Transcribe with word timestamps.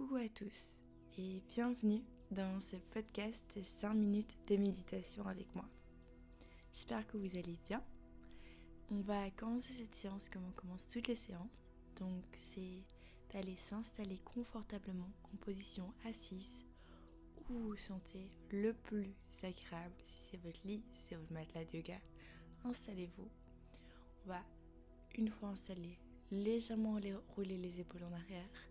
Coucou 0.00 0.16
à 0.16 0.28
tous 0.30 0.64
et 1.18 1.42
bienvenue 1.50 2.00
dans 2.30 2.58
ce 2.58 2.76
podcast 2.94 3.44
5 3.62 3.92
minutes 3.92 4.34
de 4.48 4.56
méditation 4.56 5.26
avec 5.26 5.54
moi. 5.54 5.66
J'espère 6.72 7.06
que 7.06 7.18
vous 7.18 7.36
allez 7.36 7.58
bien. 7.68 7.82
On 8.90 9.02
va 9.02 9.30
commencer 9.32 9.74
cette 9.74 9.94
séance 9.94 10.30
comme 10.30 10.46
on 10.48 10.52
commence 10.52 10.88
toutes 10.88 11.06
les 11.06 11.16
séances. 11.16 11.66
Donc 12.00 12.24
c'est 12.54 12.82
d'aller 13.34 13.56
s'installer 13.56 14.16
confortablement 14.24 15.10
en 15.34 15.36
position 15.36 15.92
assise 16.06 16.64
où 17.36 17.52
vous 17.52 17.68
vous 17.68 17.76
sentez 17.76 18.30
le 18.52 18.72
plus 18.72 19.14
agréable. 19.42 19.94
Si 20.02 20.22
c'est 20.30 20.40
votre 20.42 20.66
lit, 20.66 20.82
c'est 20.94 21.16
votre 21.16 21.32
matelas 21.32 21.66
de 21.66 21.76
yoga, 21.76 22.00
installez-vous. 22.64 23.28
On 24.24 24.28
va 24.30 24.40
une 25.18 25.28
fois 25.28 25.50
installé 25.50 25.98
légèrement 26.30 26.98
rouler 27.36 27.58
les 27.58 27.80
épaules 27.80 28.04
en 28.04 28.14
arrière 28.14 28.69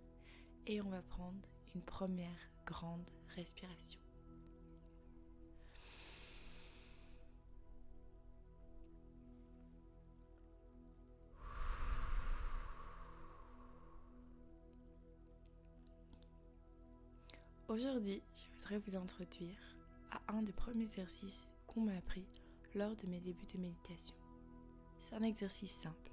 et 0.69 0.83
on 0.83 0.89
va 0.89 1.01
prendre 1.01 1.41
une 1.73 1.81
première 1.81 2.29
grande 2.63 3.09
respiration. 3.35 3.99
Aujourd'hui, 17.67 18.21
je 18.35 18.55
voudrais 18.55 18.77
vous 18.77 18.95
introduire 18.95 19.57
à 20.11 20.21
un 20.33 20.43
des 20.43 20.53
premiers 20.53 20.83
exercices 20.83 21.47
qu'on 21.65 21.81
m'a 21.81 21.97
appris 21.97 22.27
lors 22.75 22.95
de 22.95 23.07
mes 23.07 23.19
débuts 23.19 23.47
de 23.51 23.57
méditation. 23.59 24.15
C'est 24.99 25.15
un 25.15 25.23
exercice 25.23 25.71
simple 25.71 26.11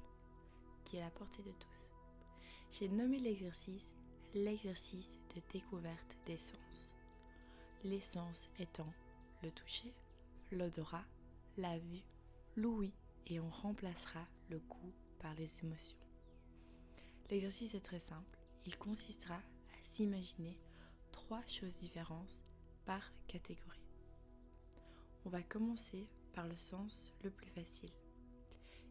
qui 0.87 0.97
est 0.97 1.03
à 1.03 1.05
la 1.05 1.11
portée 1.11 1.43
de 1.43 1.53
tous. 1.53 1.91
J'ai 2.71 2.89
nommé 2.89 3.19
l'exercice 3.19 3.91
l'exercice 4.37 5.19
de 5.35 5.41
découverte 5.51 6.17
des 6.27 6.37
sens. 6.37 6.93
Les 7.85 8.01
sens 8.01 8.51
étant 8.59 8.93
le 9.43 9.51
toucher, 9.51 9.95
l'odorat, 10.53 11.05
la 11.57 11.79
vue, 11.79 12.03
l'ouïe 12.57 12.93
et 13.27 13.41
on 13.41 13.49
remplacera 13.49 14.27
le 14.51 14.59
goût 14.59 14.93
par 15.21 15.35
les 15.35 15.49
émotions. 15.63 15.97
L'exercice 17.31 17.75
est 17.75 17.85
très 17.85 17.99
simple. 17.99 18.39
Il 18.67 18.77
consistera 18.77 19.37
à 19.37 19.83
s'imaginer 19.83 20.59
trois 21.13 21.45
choses 21.47 21.79
différentes 21.79 22.43
par 22.85 23.13
catégorie. 23.29 23.81
On 25.25 25.31
va 25.31 25.43
commencer 25.43 26.07
par 26.35 26.47
le 26.47 26.57
sens 26.57 27.15
le 27.23 27.31
plus 27.31 27.49
facile 27.49 27.93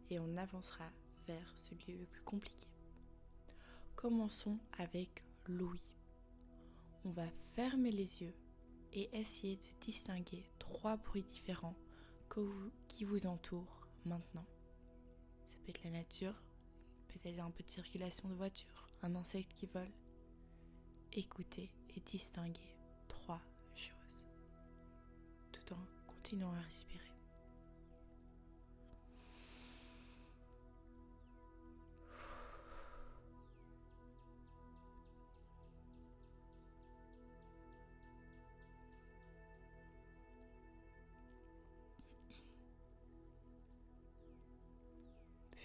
et 0.09 0.19
on 0.19 0.37
avancera 0.37 0.89
vers 1.27 1.53
celui 1.55 1.97
le 1.97 2.05
plus 2.05 2.23
compliqué. 2.23 2.67
Commençons 3.95 4.57
avec 4.77 5.23
l'ouïe. 5.47 5.93
On 7.03 7.11
va 7.11 7.27
fermer 7.55 7.91
les 7.91 8.21
yeux 8.21 8.35
et 8.93 9.09
essayer 9.17 9.57
de 9.57 9.85
distinguer 9.85 10.49
trois 10.59 10.97
bruits 10.97 11.23
différents 11.23 11.75
qui 12.87 13.05
vous 13.05 13.25
entourent 13.27 13.87
maintenant. 14.05 14.45
Ça 15.47 15.57
peut 15.63 15.69
être 15.69 15.83
la 15.83 15.91
nature, 15.91 16.43
peut-être 17.07 17.39
un 17.39 17.51
peu 17.51 17.63
de 17.63 17.69
circulation 17.69 18.27
de 18.27 18.33
voiture, 18.33 18.89
un 19.03 19.15
insecte 19.15 19.53
qui 19.53 19.67
vole. 19.67 19.91
Écoutez 21.13 21.71
et 21.95 22.01
distinguez 22.01 22.75
trois 23.07 23.41
choses 23.75 24.25
tout 25.51 25.73
en 25.73 26.11
continuant 26.11 26.53
à 26.53 26.59
respirer. 26.61 27.14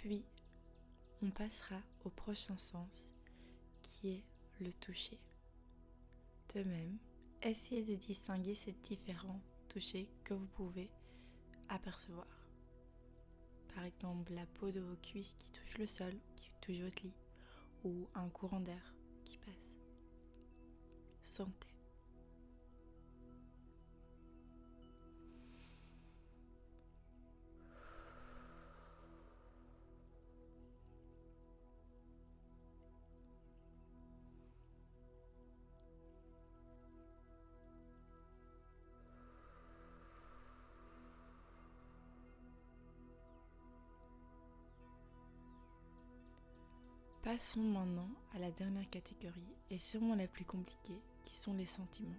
Puis, 0.00 0.24
on 1.22 1.30
passera 1.30 1.76
au 2.06 2.08
prochain 2.08 2.56
sens 2.56 3.12
qui 3.82 4.08
est 4.08 4.24
le 4.58 4.72
toucher. 4.72 5.20
De 6.54 6.62
même, 6.62 6.96
essayez 7.42 7.84
de 7.84 7.96
distinguer 7.96 8.54
ces 8.54 8.72
différents 8.72 9.42
touchés 9.68 10.08
que 10.24 10.32
vous 10.32 10.46
pouvez 10.46 10.90
apercevoir. 11.68 12.26
Par 13.74 13.84
exemple, 13.84 14.32
la 14.32 14.46
peau 14.46 14.70
de 14.70 14.80
vos 14.80 14.96
cuisses 14.96 15.36
qui 15.38 15.50
touche 15.50 15.76
le 15.76 15.86
sol, 15.86 16.14
qui 16.34 16.48
touche 16.62 16.80
votre 16.80 17.02
lit, 17.02 17.14
ou 17.84 18.08
un 18.14 18.30
courant 18.30 18.60
d'air 18.60 18.94
qui 19.26 19.36
passe. 19.36 19.76
Sentez. 21.22 21.69
Passons 47.30 47.60
maintenant 47.60 48.10
à 48.34 48.40
la 48.40 48.50
dernière 48.50 48.90
catégorie 48.90 49.54
et 49.70 49.78
sûrement 49.78 50.16
la 50.16 50.26
plus 50.26 50.44
compliquée, 50.44 51.00
qui 51.22 51.36
sont 51.36 51.54
les 51.54 51.64
sentiments. 51.64 52.10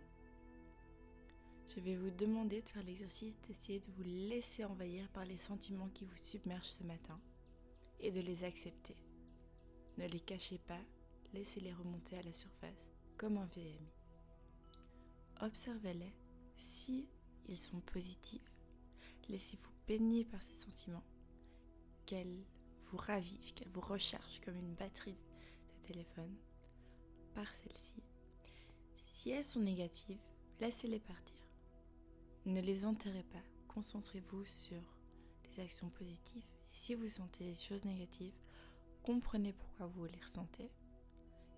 Je 1.67 1.81
vais 1.81 1.97
vous 1.97 2.11
demander 2.11 2.61
de 2.61 2.69
faire 2.69 2.83
l'exercice 2.83 3.37
d'essayer 3.41 3.81
de 3.81 3.91
vous 3.97 4.03
laisser 4.05 4.63
envahir 4.63 5.09
par 5.09 5.25
les 5.25 5.35
sentiments 5.35 5.89
qui 5.89 6.05
vous 6.05 6.15
submergent 6.15 6.69
ce 6.69 6.85
matin 6.85 7.19
et 7.99 8.09
de 8.09 8.21
les 8.21 8.45
accepter. 8.45 8.95
Ne 9.97 10.07
les 10.07 10.21
cachez 10.21 10.59
pas, 10.59 10.79
laissez-les 11.33 11.73
remonter 11.73 12.17
à 12.17 12.23
la 12.23 12.31
surface 12.31 12.93
comme 13.17 13.35
un 13.35 13.47
vieil 13.47 13.67
ami. 13.67 13.91
Observez-les 15.41 16.13
si 16.55 17.05
ils 17.49 17.59
sont 17.59 17.81
positifs. 17.81 18.49
Laissez-vous 19.27 19.71
baigner 19.89 20.23
par 20.23 20.41
ces 20.41 20.55
sentiments. 20.55 21.03
Vous 22.91 22.97
ravive, 22.97 23.53
qu'elle 23.53 23.69
vous 23.69 23.81
recharge 23.81 24.41
comme 24.43 24.57
une 24.57 24.75
batterie 24.75 25.15
de 25.15 25.87
téléphone 25.87 26.35
par 27.33 27.53
celle-ci. 27.53 28.03
Si 29.05 29.29
elles 29.29 29.45
sont 29.45 29.61
négatives, 29.61 30.19
laissez-les 30.59 30.99
partir. 30.99 31.37
Ne 32.45 32.59
les 32.59 32.85
enterrez 32.85 33.23
pas. 33.23 33.43
Concentrez-vous 33.67 34.45
sur 34.45 34.81
les 35.45 35.63
actions 35.63 35.89
positives. 35.89 36.43
Et 36.73 36.75
si 36.75 36.95
vous 36.95 37.07
sentez 37.07 37.45
des 37.45 37.55
choses 37.55 37.85
négatives, 37.85 38.33
comprenez 39.03 39.53
pourquoi 39.53 39.87
vous 39.87 40.05
les 40.05 40.19
ressentez. 40.19 40.69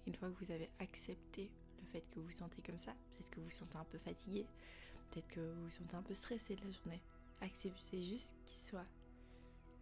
Une 0.05 0.15
fois 0.15 0.29
que 0.29 0.43
vous 0.43 0.51
avez 0.51 0.69
accepté 0.79 1.49
le 1.79 1.87
fait 1.87 2.01
que 2.09 2.19
vous 2.19 2.25
vous 2.25 2.31
sentez 2.31 2.61
comme 2.61 2.77
ça, 2.77 2.93
peut-être 3.11 3.29
que 3.29 3.39
vous 3.39 3.45
vous 3.45 3.51
sentez 3.51 3.77
un 3.77 3.85
peu 3.85 3.97
fatigué, 3.97 4.45
peut-être 5.09 5.27
que 5.29 5.39
vous 5.39 5.63
vous 5.63 5.69
sentez 5.71 5.95
un 5.95 6.03
peu 6.03 6.13
stressé 6.13 6.55
de 6.55 6.65
la 6.65 6.71
journée. 6.71 7.01
Acceptez 7.41 8.01
juste 8.01 8.35
qu'ils 8.45 8.61
soient 8.61 8.85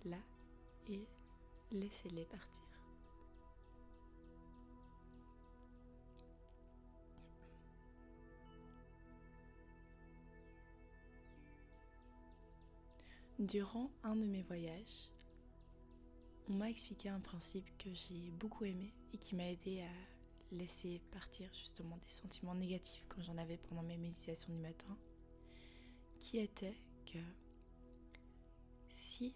là 0.06 0.20
et 0.88 1.08
laissez-les 1.72 2.26
partir. 2.26 2.64
Durant 13.40 13.90
un 14.04 14.16
de 14.16 14.26
mes 14.26 14.44
voyages, 14.44 15.10
on 16.48 16.54
m'a 16.54 16.70
expliqué 16.70 17.10
un 17.10 17.20
principe 17.20 17.66
que 17.80 17.92
j'ai 17.94 18.30
beaucoup 18.32 18.66
aimé 18.66 18.94
et 19.14 19.18
qui 19.18 19.36
m'a 19.36 19.50
aidé 19.50 19.82
à 19.82 20.56
laisser 20.56 21.02
partir 21.12 21.50
justement 21.54 21.98
des 21.98 22.10
sentiments 22.10 22.54
négatifs 22.54 23.06
quand 23.10 23.24
j'en 23.24 23.38
avais 23.38 23.58
pendant 23.58 23.84
mes 23.84 23.98
méditations 23.98 24.54
du 24.54 24.60
matin, 24.60 24.98
qui 26.20 26.38
était 26.38 26.78
que 27.06 27.18
si 28.90 29.34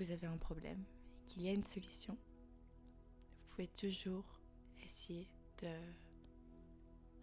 vous 0.00 0.10
avez 0.10 0.26
un 0.26 0.38
problème 0.38 0.84
qu'il 1.26 1.42
y 1.42 1.48
a 1.48 1.52
une 1.52 1.64
solution, 1.64 2.14
vous 2.14 3.50
pouvez 3.50 3.68
toujours 3.68 4.40
essayer 4.84 5.28
de 5.62 5.76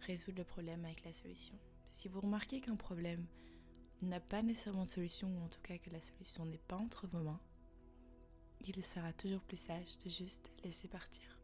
résoudre 0.00 0.38
le 0.38 0.44
problème 0.44 0.84
avec 0.84 1.04
la 1.04 1.12
solution. 1.12 1.58
Si 1.88 2.08
vous 2.08 2.20
remarquez 2.20 2.60
qu'un 2.60 2.76
problème 2.76 3.26
n'a 4.02 4.20
pas 4.20 4.42
nécessairement 4.42 4.84
de 4.84 4.90
solution, 4.90 5.28
ou 5.28 5.44
en 5.44 5.48
tout 5.48 5.60
cas 5.62 5.78
que 5.78 5.90
la 5.90 6.00
solution 6.00 6.44
n'est 6.46 6.58
pas 6.58 6.76
entre 6.76 7.06
vos 7.06 7.20
mains, 7.20 7.40
il 8.60 8.82
sera 8.84 9.12
toujours 9.12 9.42
plus 9.42 9.56
sage 9.56 9.98
de 9.98 10.10
juste 10.10 10.50
laisser 10.64 10.88
partir. 10.88 11.38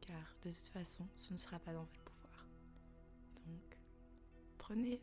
Car 0.00 0.36
de 0.42 0.50
toute 0.50 0.68
façon, 0.68 1.06
ce 1.16 1.32
ne 1.32 1.38
sera 1.38 1.58
pas 1.58 1.72
dans 1.72 1.84
votre 1.84 2.04
pouvoir. 2.04 2.48
Donc, 3.46 3.78
prenez 4.58 5.02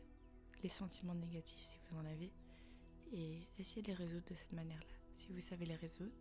les 0.62 0.68
sentiments 0.68 1.14
négatifs 1.14 1.62
si 1.62 1.78
vous 1.78 1.98
en 1.98 2.04
avez 2.04 2.32
et 3.12 3.48
essayez 3.58 3.82
de 3.82 3.88
les 3.88 3.94
résoudre 3.94 4.24
de 4.28 4.34
cette 4.34 4.52
manière-là. 4.52 4.94
Si 5.14 5.28
vous 5.28 5.40
savez 5.40 5.66
les 5.66 5.76
résoudre, 5.76 6.14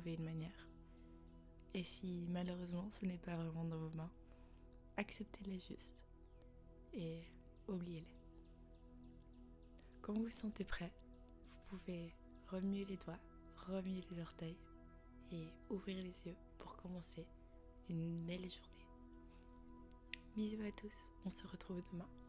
une 0.00 0.24
manière. 0.24 0.68
Et 1.74 1.84
si 1.84 2.26
malheureusement 2.30 2.90
ce 2.90 3.06
n'est 3.06 3.18
pas 3.18 3.36
vraiment 3.36 3.64
dans 3.64 3.78
vos 3.78 3.96
mains, 3.96 4.10
acceptez-les 4.96 5.58
juste 5.60 6.02
et 6.92 7.22
oubliez-les. 7.68 8.16
Quand 10.02 10.14
vous 10.14 10.24
vous 10.24 10.30
sentez 10.30 10.64
prêt, 10.64 10.92
vous 11.46 11.76
pouvez 11.76 12.12
remuer 12.48 12.84
les 12.84 12.96
doigts, 12.96 13.20
remuer 13.66 14.02
les 14.10 14.20
orteils 14.20 14.58
et 15.30 15.48
ouvrir 15.70 15.96
les 15.98 16.26
yeux 16.26 16.36
pour 16.58 16.76
commencer 16.76 17.26
une 17.88 18.24
belle 18.26 18.50
journée. 18.50 18.86
Bisous 20.34 20.62
à 20.62 20.72
tous, 20.72 21.10
on 21.24 21.30
se 21.30 21.46
retrouve 21.46 21.82
demain. 21.92 22.21